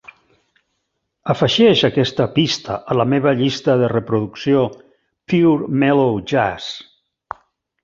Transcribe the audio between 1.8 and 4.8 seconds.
aquesta pista a la meva llista de reproducció